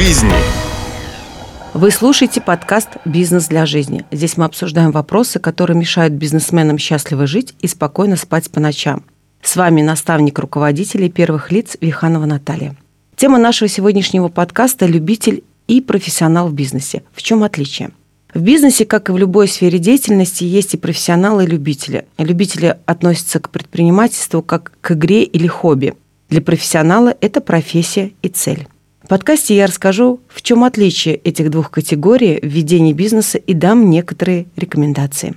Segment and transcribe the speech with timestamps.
[0.00, 0.32] жизни.
[1.74, 4.06] Вы слушаете подкаст «Бизнес для жизни».
[4.10, 9.04] Здесь мы обсуждаем вопросы, которые мешают бизнесменам счастливо жить и спокойно спать по ночам.
[9.42, 12.76] С вами наставник руководителей первых лиц Виханова Наталья.
[13.14, 17.02] Тема нашего сегодняшнего подкаста– любитель и профессионал в бизнесе.
[17.12, 17.90] В чем отличие?
[18.32, 22.06] В бизнесе, как и в любой сфере деятельности, есть и профессионалы, и любители.
[22.16, 25.94] Любители относятся к предпринимательству как к игре или хобби.
[26.30, 28.66] Для профессионала это профессия и цель.
[29.10, 34.46] Подкасте я расскажу, в чем отличие этих двух категорий в ведении бизнеса и дам некоторые
[34.54, 35.34] рекомендации.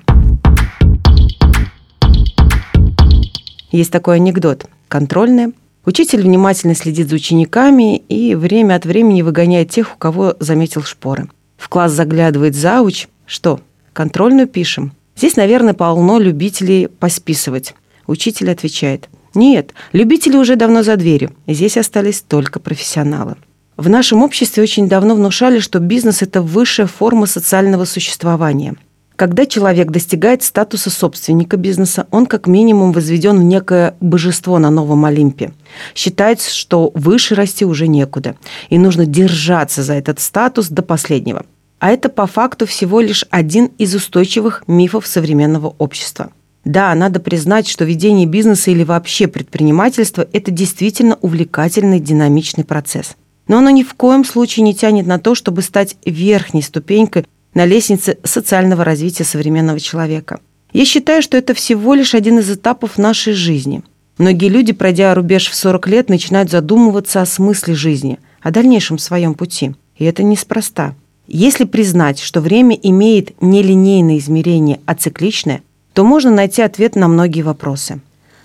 [3.72, 4.68] Есть такой анекдот.
[4.88, 5.54] Контрольная.
[5.86, 11.32] Учитель внимательно следит за учениками и время от времени выгоняет тех, у кого заметил шпоры.
[11.58, 13.08] В класс заглядывает зауч.
[13.26, 13.60] Что,
[13.92, 14.92] контрольную пишем?
[15.16, 17.74] Здесь, наверное, полно любителей посписывать.
[18.06, 19.10] Учитель отвечает.
[19.34, 21.32] Нет, любители уже давно за дверью.
[21.48, 23.36] Здесь остались только профессионалы.
[23.76, 28.76] В нашем обществе очень давно внушали, что бизнес– это высшая форма социального существования.
[29.16, 35.06] Когда человек достигает статуса собственника бизнеса, он как минимум возведен в некое божество на новом
[35.06, 35.54] Олимпе.
[35.96, 38.36] Считается, что выше расти уже некуда,
[38.70, 41.44] и нужно держаться за этот статус до последнего.
[41.80, 46.30] А это по факту всего лишь один из устойчивых мифов современного общества–
[46.66, 53.18] да, надо признать, что ведение бизнеса или вообще предпринимательство– это действительно увлекательный, динамичный процесс.
[53.48, 57.66] Но оно ни в коем случае не тянет на то, чтобы стать верхней ступенькой на
[57.66, 60.40] лестнице социального развития современного человека.
[60.72, 63.84] Я считаю, что это всего лишь один из этапов нашей жизни.
[64.18, 69.34] Многие люди, пройдя рубеж в 40 лет, начинают задумываться о смысле жизни, о дальнейшем своем
[69.34, 69.74] пути.
[69.98, 70.96] И это неспроста.
[71.28, 75.62] Если признать, что время имеет нелинейное измерение, а цикличное–
[75.94, 78.00] то можно найти ответ на многие вопросы.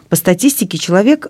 [0.09, 1.29] По статистике человек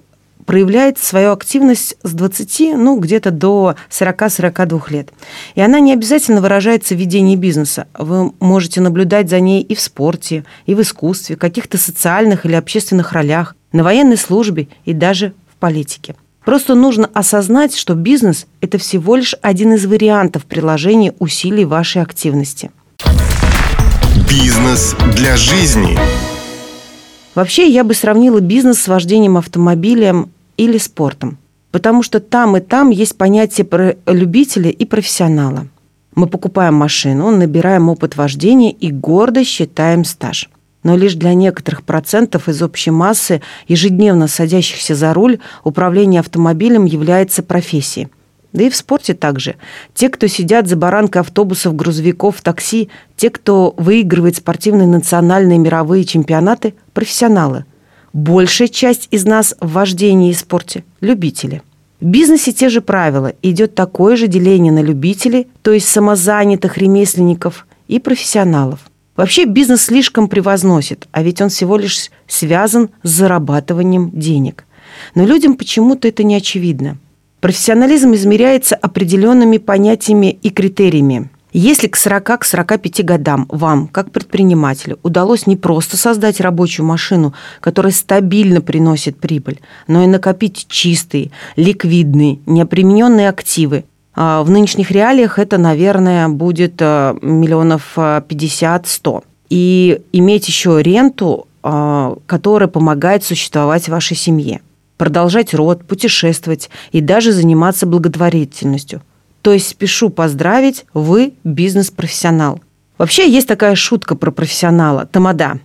[0.49, 5.11] проявляет свою активность с 20, ну, где-то до 40-42 лет.
[5.55, 7.87] И она не обязательно выражается в ведении бизнеса.
[7.93, 12.55] Вы можете наблюдать за ней и в спорте, и в искусстве, в каких-то социальных или
[12.55, 16.17] общественных ролях, на военной службе и даже в политике.
[16.47, 22.71] Просто нужно осознать, что бизнес– это всего лишь один из вариантов приложения усилий вашей активности.
[24.27, 25.99] Бизнес для жизни.
[27.35, 31.39] Вообще, я бы сравнила бизнес с вождением автомобилем или спортом.
[31.71, 35.67] Потому что там и там есть понятие про любителя и профессионала.
[36.15, 40.51] Мы покупаем машину, набираем опыт вождения и гордо считаем стаж.
[40.83, 47.43] Но лишь для некоторых процентов из общей массы ежедневно садящихся за руль управление автомобилем является
[47.43, 48.09] профессией.
[48.53, 49.57] Да и в спорте также.
[49.95, 56.75] Те, кто сидят за баранкой автобусов, грузовиков, такси, те, кто выигрывает спортивные национальные мировые чемпионаты–
[56.95, 57.67] профессионалы.
[58.13, 61.63] Большая часть из нас в вождении и спорте– любители.
[62.01, 63.33] В бизнесе те же правила.
[63.43, 68.81] Идет такое же деление на любителей, то есть самозанятых ремесленников и профессионалов.
[69.17, 74.65] Вообще бизнес слишком превозносит, а ведь он всего лишь связан с зарабатыванием денег.
[75.15, 76.99] Но людям почему-то это не очевидно–
[77.41, 81.31] Профессионализм измеряется определенными понятиями и критериями.
[81.53, 88.61] Если к 40-45 годам вам, как предпринимателю, удалось не просто создать рабочую машину, которая стабильно
[88.61, 96.29] приносит прибыль, но и накопить чистые, ликвидные, неопремененные активы, а в нынешних реалиях это, наверное,
[96.29, 99.23] будет э, миллионов 50-100.
[99.49, 104.61] И иметь еще ренту, которая помогает существовать вашей семье
[104.99, 109.01] продолжать род, путешествовать и даже заниматься благотворительностью.
[109.43, 112.61] То есть спешу поздравить, вы бизнес-профессионал.
[112.99, 115.61] Вообще есть такая шутка про профессионала– тамада.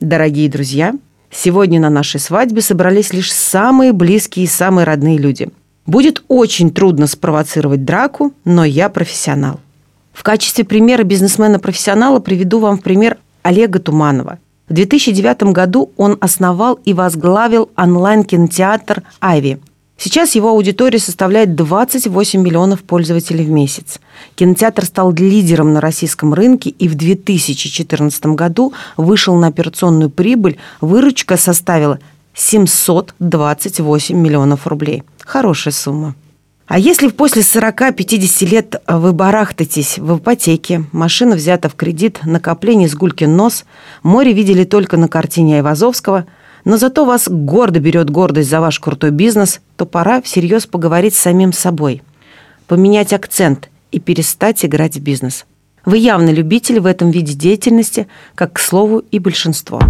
[0.00, 0.94] Дорогие друзья,
[1.30, 5.48] сегодня на нашей свадьбе собрались лишь самые близкие и самые родные люди.
[5.86, 9.60] Будет очень трудно спровоцировать драку, но я профессионал.
[10.12, 14.38] В качестве примера бизнесмена-профессионала приведу вам в пример Олега Туманова–
[14.68, 19.60] в 2009 году он основал и возглавил онлайн-кинотеатр «Айви».
[20.00, 23.98] Сейчас его аудитория составляет 28 миллионов пользователей в месяц.
[24.36, 30.56] Кинотеатр стал лидером на российском рынке и в 2014 году вышел на операционную прибыль.
[30.80, 31.98] Выручка составила
[32.34, 35.02] 728 миллионов рублей.
[35.24, 36.14] Хорошая сумма.
[36.68, 42.94] А если после 40-50 лет вы барахтаетесь в ипотеке, машина взята в кредит, накопление с
[42.94, 43.64] гулькин нос,
[44.04, 46.26] море видели только на картине Айвазовского,
[46.64, 51.18] но зато вас гордо берет гордость за ваш крутой бизнес, то пора всерьез поговорить с
[51.18, 52.02] самим собой,
[52.66, 55.46] поменять акцент и перестать играть в бизнес.
[55.84, 59.80] Вы явно любитель в этом виде деятельности, как, к слову, и большинство.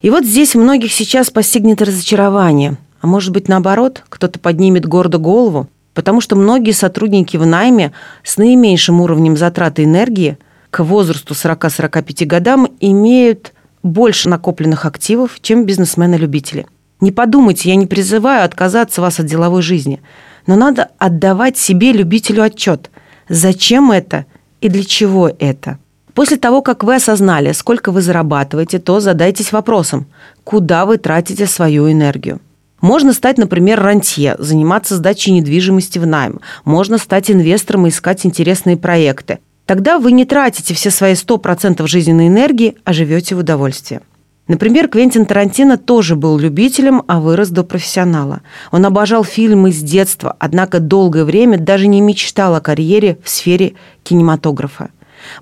[0.00, 2.78] И вот здесь многих сейчас постигнет разочарование.
[3.00, 7.92] А может быть, наоборот, кто-то поднимет гордо голову, потому что многие сотрудники в найме
[8.24, 10.38] с наименьшим уровнем затраты энергии
[10.70, 13.52] к возрасту 40-45 годам имеют
[13.82, 16.66] больше накопленных активов, чем бизнесмены-любители.
[17.00, 20.00] Не подумайте, я не призываю отказаться вас от деловой жизни,
[20.46, 22.90] но надо отдавать себе, любителю, отчет.
[23.28, 24.26] Зачем это
[24.60, 25.78] и для чего это?
[26.14, 30.06] После того, как вы осознали, сколько вы зарабатываете, то задайтесь вопросом,
[30.44, 32.40] куда вы тратите свою энергию.
[32.80, 36.40] Можно стать, например, рантье, заниматься сдачей недвижимости в найм.
[36.64, 39.38] Можно стать инвестором и искать интересные проекты.
[39.70, 44.00] Тогда вы не тратите все свои 100% жизненной энергии, а живете в удовольствии.
[44.48, 48.40] Например, Квентин Тарантино тоже был любителем, а вырос до профессионала.
[48.72, 53.74] Он обожал фильмы с детства, однако долгое время даже не мечтал о карьере в сфере
[54.02, 54.90] кинематографа.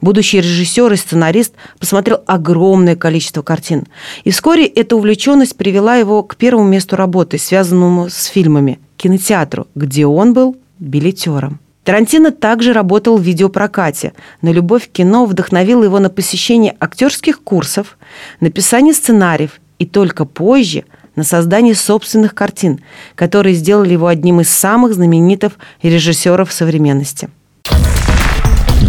[0.03, 3.87] Будущий режиссер и сценарист посмотрел огромное количество картин.
[4.25, 10.05] И вскоре эта увлеченность привела его к первому месту работы, связанному с фильмами– кинотеатру, где
[10.05, 11.61] он был билетером.
[11.89, 14.13] Тарантино также работал в видеопрокате,
[14.43, 17.97] но любовь к кино вдохновила его на посещение актерских курсов,
[18.41, 20.85] написание сценариев и только позже
[21.17, 22.81] на создание собственных картин,
[23.15, 27.31] которые сделали его одним из самых знаменитых режиссеров современности.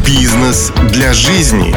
[0.06, 1.74] Бизнес для жизни.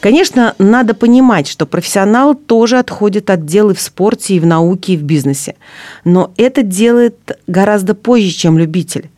[0.00, 4.94] Конечно, надо понимать, что профессионал тоже отходит от дел и в спорте, и в науке,
[4.94, 5.54] и в бизнесе.
[6.04, 9.08] Но это делает гораздо позже, чем любитель.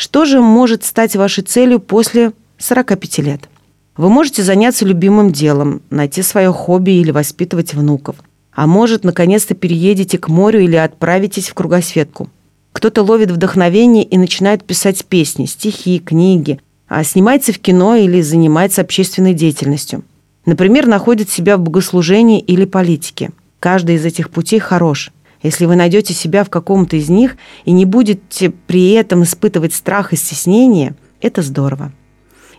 [0.00, 3.50] Что же может стать вашей целью после 45 лет?
[3.98, 8.16] Вы можете заняться любимым делом, найти свое хобби или воспитывать внуков.
[8.50, 12.30] А может, наконец-то переедете к морю или отправитесь в кругосветку.
[12.72, 16.58] Кто-то ловит вдохновение и начинает писать песни, стихи, книги–
[16.88, 20.02] а снимается в кино или занимается общественной деятельностью.
[20.46, 23.30] Например, находит себя в богослужении или политике.
[23.60, 25.12] Каждый из этих путей хорош.
[25.42, 30.12] Если вы найдете себя в каком-то из них и не будете при этом испытывать страх
[30.12, 31.92] и стеснение, это здорово.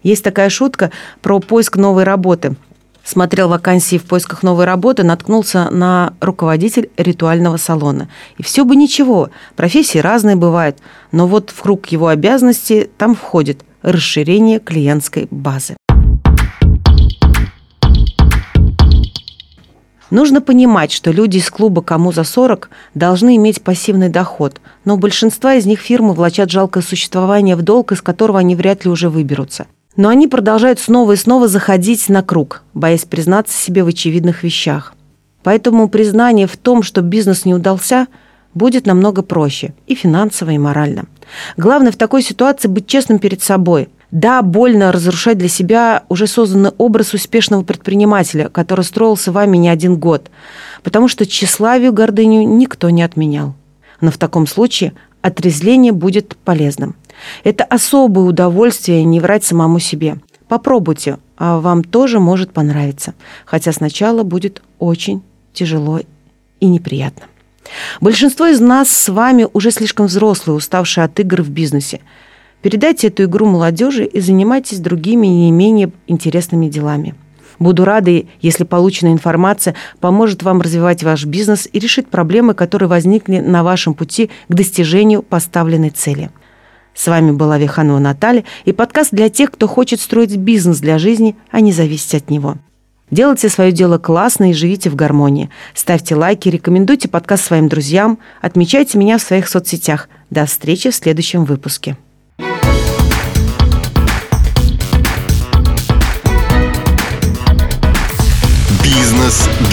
[0.03, 0.91] Есть такая шутка
[1.21, 2.55] про поиск новой работы.
[3.03, 8.09] Смотрел вакансии в поисках новой работы, наткнулся на руководитель ритуального салона.
[8.37, 10.77] И все бы ничего, профессии разные бывают,
[11.11, 15.75] но вот в круг его обязанностей там входит– расширение клиентской базы.
[20.11, 24.97] Нужно понимать, что люди из клуба «Кому за 40» должны иметь пассивный доход, но у
[24.97, 29.09] большинства из них фирмы влачат жалкое существование в долг, из которого они вряд ли уже
[29.09, 29.67] выберутся.
[29.95, 34.93] Но они продолжают снова и снова заходить на круг, боясь признаться себе в очевидных вещах.
[35.43, 38.07] Поэтому признание в том, что бизнес не удался,
[38.53, 41.05] будет намного проще и финансово, и морально.
[41.55, 43.87] Главное в такой ситуации быть честным перед собой.
[44.11, 49.97] Да, больно разрушать для себя уже созданный образ успешного предпринимателя, который строился вами не один
[49.97, 50.29] год,
[50.83, 53.55] потому что тщеславию, гордыню никто не отменял.
[54.01, 56.95] Но в таком случае отрезление будет полезным.
[57.43, 60.17] Это особое удовольствие не врать самому себе.
[60.47, 63.13] Попробуйте, а вам тоже может понравиться.
[63.45, 65.21] Хотя сначала будет очень
[65.53, 66.01] тяжело
[66.59, 67.23] и неприятно.
[68.01, 72.01] Большинство из нас с вами уже слишком взрослые, уставшие от игр в бизнесе.
[72.61, 77.15] Передайте эту игру молодежи и занимайтесь другими не менее интересными делами.
[77.59, 83.37] Буду рада, если полученная информация поможет вам развивать ваш бизнес и решить проблемы, которые возникли
[83.37, 86.31] на вашем пути к достижению поставленной цели.
[86.93, 91.35] С вами была Виханова Наталья и подкаст для тех, кто хочет строить бизнес для жизни,
[91.51, 92.57] а не зависеть от него.
[93.11, 95.49] Делайте свое дело классно и живите в гармонии.
[95.73, 100.09] Ставьте лайки, рекомендуйте подкаст своим друзьям, отмечайте меня в своих соцсетях.
[100.29, 101.97] До встречи в следующем выпуске.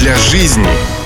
[0.09, 0.98] Для жизни.